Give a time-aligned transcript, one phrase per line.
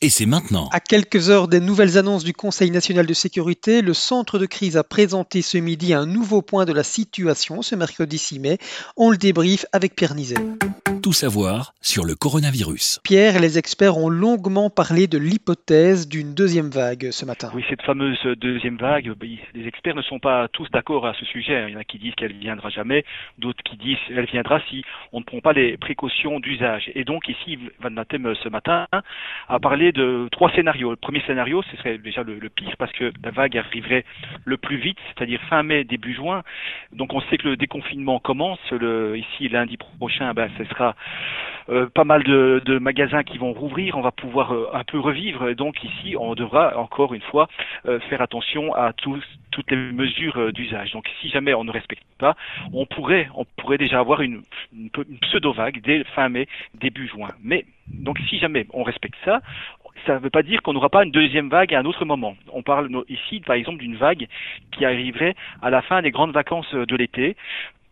[0.00, 0.68] et c'est maintenant.
[0.72, 4.76] À quelques heures des nouvelles annonces du Conseil national de sécurité, le centre de crise
[4.76, 8.58] a présenté ce midi un nouveau point de la situation ce mercredi 6 mai.
[8.96, 10.36] On le débriefe avec Pierre Nizet
[11.04, 12.98] tout savoir sur le coronavirus.
[13.04, 17.50] Pierre, les experts ont longuement parlé de l'hypothèse d'une deuxième vague ce matin.
[17.54, 19.12] Oui, cette fameuse deuxième vague,
[19.54, 21.66] les experts ne sont pas tous d'accord à ce sujet.
[21.68, 23.04] Il y en a qui disent qu'elle viendra jamais,
[23.36, 24.82] d'autres qui disent qu'elle viendra si
[25.12, 26.90] on ne prend pas les précautions d'usage.
[26.94, 28.86] Et donc ici, Van Natem ce matin
[29.48, 30.90] a parlé de trois scénarios.
[30.90, 34.04] Le premier scénario, ce serait déjà le, pire parce que la vague arriverait
[34.44, 36.42] le plus vite, c'est-à-dire fin mai, début juin.
[36.92, 38.60] Donc on sait que le déconfinement commence.
[38.70, 40.94] Le, ici, lundi prochain, ben, ce sera
[41.70, 45.54] euh, pas mal de, magasins qui vont rouvrir, on va pouvoir euh, un peu revivre.
[45.54, 47.48] Donc ici, on devra encore une fois
[47.86, 50.92] euh, faire attention à toutes les mesures d'usage.
[50.92, 52.36] Donc si jamais on ne respecte pas,
[52.72, 54.90] on pourrait, on pourrait déjà avoir une, une,
[55.22, 57.30] pseudo-vague dès fin mai, début juin.
[57.42, 59.40] Mais donc si jamais on respecte ça,
[60.06, 62.36] ça ne veut pas dire qu'on n'aura pas une deuxième vague à un autre moment.
[62.52, 64.26] On parle ici, par exemple, d'une vague
[64.72, 67.36] qui arriverait à la fin des grandes vacances de l'été.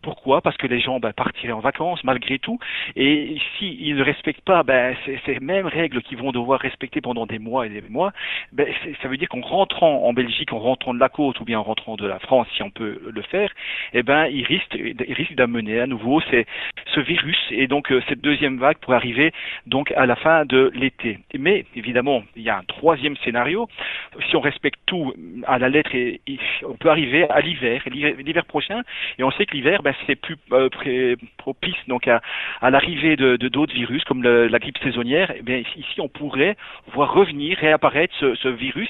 [0.03, 0.41] Pourquoi?
[0.41, 2.59] Parce que les gens ben, partiraient en vacances malgré tout.
[2.97, 7.39] Et s'ils ne respectent pas ben, ces, mêmes règles qu'ils vont devoir respecter pendant des
[7.39, 8.11] mois et des mois,
[8.51, 8.67] ben,
[9.01, 11.63] ça veut dire qu'en rentrant en Belgique, en rentrant de la côte ou bien en
[11.63, 13.49] rentrant de la France, si on peut le faire,
[13.93, 16.45] eh ben, ils risquent, ils risquent d'amener à nouveau ces,
[16.93, 19.31] ce virus et donc euh, cette deuxième vague pourrait arriver
[19.67, 21.19] donc à la fin de l'été.
[21.37, 23.67] Mais évidemment, il y a un troisième scénario.
[24.29, 25.13] Si on respecte tout
[25.45, 26.21] à la lettre, et,
[26.63, 28.81] on peut arriver à l'hiver, l'hiver prochain,
[29.17, 32.21] et on sait que l'hiver, ben, c'est plus euh, propice donc à,
[32.69, 35.33] l'arrivée de d'autres virus comme la grippe saisonnière.
[35.35, 36.55] Eh bien ici, on pourrait
[36.93, 38.89] voir revenir, réapparaître ce, virus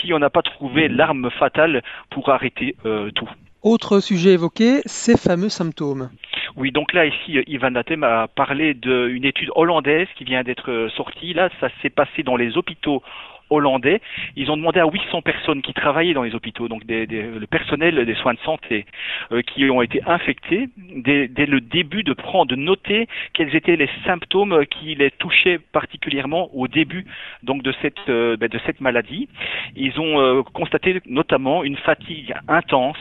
[0.00, 3.28] si on n'a pas trouvé l'arme fatale pour arrêter euh, tout.
[3.62, 6.10] Autre sujet évoqué, ces fameux symptômes.
[6.56, 11.34] Oui, donc là, ici, Ivan Datem a parlé d'une étude hollandaise qui vient d'être sortie.
[11.34, 13.02] Là, ça s'est passé dans les hôpitaux
[13.50, 14.00] hollandais.
[14.36, 18.04] Ils ont demandé à 800 personnes qui travaillaient dans les hôpitaux, donc des, le personnel
[18.04, 18.86] des soins de santé,
[19.32, 23.90] euh, qui ont été infectés, dès, le début de prendre, de noter quels étaient les
[24.04, 27.06] symptômes qui les touchaient particulièrement au début
[27.42, 29.28] donc de cette euh, ben, de cette maladie.
[29.76, 32.98] Ils ont euh, constaté notamment une fatigue intense.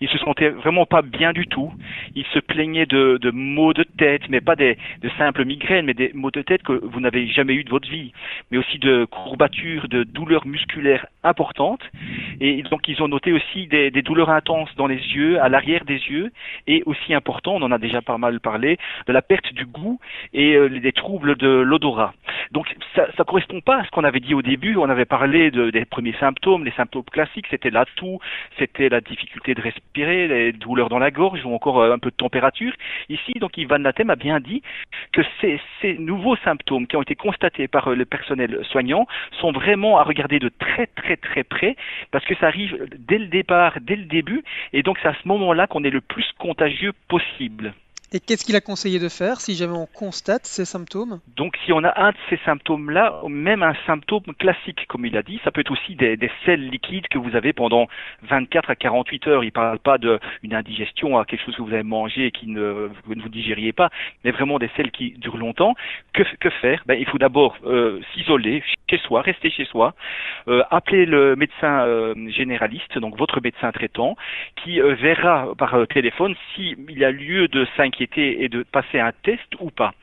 [0.00, 1.72] Ils se sentaient vraiment pas bien du tout.
[2.16, 5.94] Ils se plaignaient de, de maux de tête, mais pas des, de simples migraines, mais
[5.94, 8.12] des maux de tête que vous n'avez jamais eu de votre vie,
[8.50, 11.82] mais aussi de courbatures de douleurs musculaires importantes.
[12.40, 15.98] Et donc ils ont noté aussi des, douleurs intenses dans les yeux, à l'arrière des
[15.98, 16.32] yeux,
[16.66, 20.00] et aussi important, on en a déjà pas mal parlé, de la perte du goût
[20.32, 22.14] et euh, des troubles de l'odorat.
[22.52, 24.76] Donc ça ne correspond pas à ce qu'on avait dit au début.
[24.76, 28.18] On avait parlé de, des premiers symptômes, les symptômes classiques, c'était la toux,
[28.58, 32.05] c'était la difficulté de respirer, les douleurs dans la gorge ou encore euh, un peu
[32.10, 32.72] de température.
[33.08, 34.62] Ici, donc Ivan Natem a bien dit
[35.12, 39.06] que ces, ces nouveaux symptômes qui ont été constatés par euh, le personnel soignant
[39.40, 41.76] sont vraiment à regarder de très très très près
[42.10, 45.28] parce que ça arrive dès le départ, dès le début, et donc c'est à ce
[45.28, 47.74] moment-là qu'on est le plus contagieux possible.
[48.12, 51.72] Et qu'est-ce qu'il a conseillé de faire si jamais on constate ces symptômes Donc si
[51.72, 55.50] on a un de ces symptômes-là, même un symptôme classique, comme il a dit, ça
[55.50, 57.88] peut être aussi des, des selles liquides que vous avez pendant
[58.22, 59.42] 24 à 48 heures.
[59.42, 62.46] Il ne parle pas d'une indigestion à quelque chose que vous avez mangé et qui
[62.46, 63.90] ne, vous ne vous digériez pas,
[64.24, 65.74] mais vraiment des selles qui durent longtemps.
[66.12, 66.82] Que, faire?
[66.86, 69.94] Ben, Il faut d'abord euh, s'isoler chez soi, rester chez soi,
[70.46, 74.16] euh, appeler le médecin euh, généraliste, donc votre médecin traitant,
[74.62, 79.42] qui verra par téléphone s'il y a lieu de 5 et de passer un test
[79.60, 79.94] ou pas.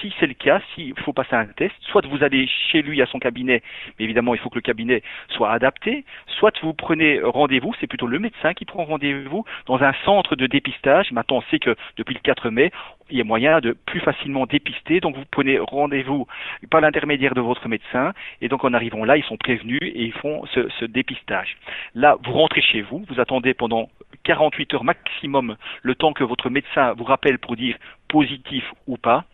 [0.00, 3.06] Si c'est le cas, s'il faut passer un test, soit vous allez chez lui à
[3.06, 3.62] son cabinet,
[3.98, 6.04] mais évidemment il faut que le cabinet soit adapté,
[6.38, 10.46] soit vous prenez rendez-vous, c'est plutôt le médecin qui prend rendez-vous dans un centre de
[10.46, 11.12] dépistage.
[11.12, 12.70] Maintenant on sait que depuis le 4 mai,
[13.10, 16.26] il y a moyen de plus facilement dépister, donc vous prenez rendez-vous
[16.70, 20.12] par l'intermédiaire de votre médecin, et donc en arrivant là, ils sont prévenus et ils
[20.12, 21.56] font ce, ce dépistage.
[21.94, 23.88] Là, vous rentrez chez vous, vous attendez pendant
[24.22, 27.76] 48 heures maximum le temps que votre médecin vous rappelle pour dire
[28.08, 29.24] positif ou pas.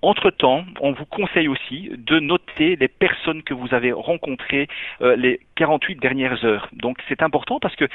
[0.00, 4.68] Entre-temps, on vous conseille aussi de noter les personnes que vous avez rencontrées
[5.02, 6.68] euh, les 48 dernières heures.
[6.72, 7.86] Donc c'est important parce que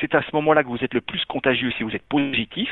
[0.00, 2.68] c'est à ce moment-là que vous êtes le plus contagieux si vous êtes positif.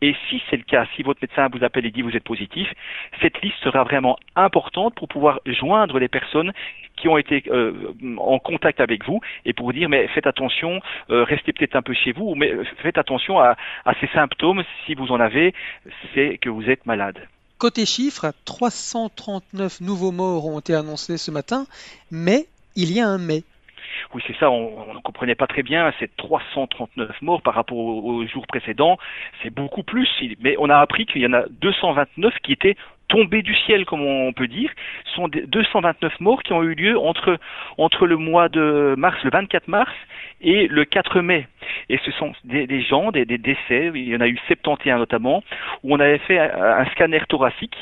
[0.00, 2.72] Et si c'est le cas, si votre médecin vous appelle et dit vous êtes positif,
[3.20, 6.52] cette liste sera vraiment importante pour pouvoir joindre les personnes
[6.96, 11.24] qui ont été euh, en contact avec vous et pour dire mais faites attention, euh,
[11.24, 12.52] restez peut-être un peu chez vous, mais
[12.82, 15.52] faites attention à, à ces symptômes si vous en avez,
[16.14, 17.18] c'est que vous êtes malade.
[17.60, 21.66] Côté chiffres, 339 nouveaux morts ont été annoncés ce matin,
[22.10, 23.42] mais il y a un mais.
[24.14, 28.14] Oui, c'est ça, on ne comprenait pas très bien, c'est 339 morts par rapport au,
[28.14, 28.96] au jour précédent,
[29.42, 30.08] c'est beaucoup plus,
[30.40, 32.78] mais on a appris qu'il y en a 229 qui étaient
[33.10, 34.70] tombés du ciel, comme on peut dire,
[35.14, 37.38] sont 229 morts qui ont eu lieu entre,
[37.76, 39.92] entre le mois de mars, le 24 mars,
[40.40, 41.46] et le 4 mai.
[41.88, 45.42] Et ce sont des, gens, des, décès, il y en a eu 71 notamment,
[45.82, 47.76] où on avait fait un, scanner thoracique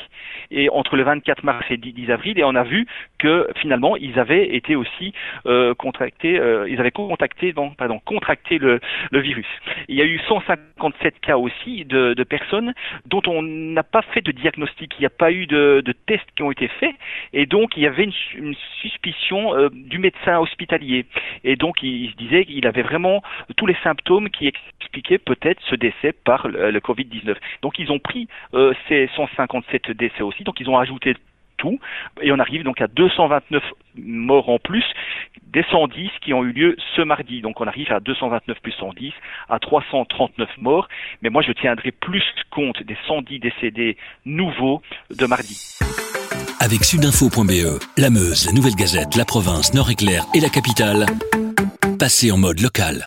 [0.51, 2.87] et entre le 24 mars et 10 avril, et on a vu
[3.19, 5.13] que finalement ils avaient été aussi
[5.45, 8.79] euh, contractés, euh, ils avaient contacté, pardon, contracté le,
[9.11, 9.45] le, virus.
[9.87, 12.73] Il y a eu 157 cas aussi de, de personnes
[13.05, 16.95] dont on n'a pas fait de diagnostic, pas eu de, tests qui ont été faits,
[17.33, 21.05] et donc il y avait une, suspicion euh, du médecin hospitalier.
[21.43, 23.21] Et donc il, se disait il avait vraiment
[23.57, 27.35] tous les symptômes qui expliquaient peut-être ce décès par le, Covid-19.
[27.61, 31.15] Donc ils ont pris euh, ces 157 décès aussi, donc ils ont ajouté
[32.21, 33.63] et on arrive donc à 229
[33.95, 34.83] morts en plus
[35.51, 37.41] des 110 qui ont eu lieu ce mardi.
[37.41, 39.11] Donc on arrive à 229 plus 110,
[39.49, 40.87] à 339 morts,
[41.21, 45.77] mais moi je tiendrai plus compte des 110 décédés nouveaux de mardi.
[46.61, 51.05] Avec sudinfo.be, la Meuse, Nouvelle Gazette, la province, Nord-Éclair et la capitale,
[51.97, 52.95] Passer en mode local.